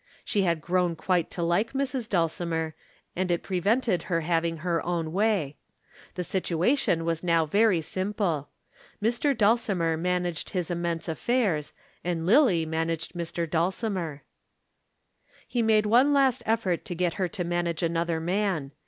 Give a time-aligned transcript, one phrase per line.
[0.25, 2.09] She had grown quite to like Mrs.
[2.09, 2.73] Dulcimer,
[3.15, 5.57] and it prevented her having her own way.
[6.15, 8.49] The situation was now very simple.
[8.99, 9.37] Mr.
[9.37, 11.71] Dulcimer managed his immense affairs
[12.03, 13.47] and Lillie managed Mr.
[13.47, 14.23] Dulcimer.
[15.47, 18.71] He made one last effort to get her to manage another man.